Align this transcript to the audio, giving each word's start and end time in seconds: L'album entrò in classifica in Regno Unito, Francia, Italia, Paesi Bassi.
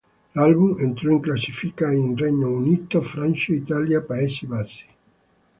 L'album 0.33 0.79
entrò 0.79 1.11
in 1.11 1.19
classifica 1.19 1.91
in 1.91 2.17
Regno 2.17 2.49
Unito, 2.49 3.03
Francia, 3.03 3.53
Italia, 3.53 4.01
Paesi 4.01 4.47
Bassi. 4.47 4.85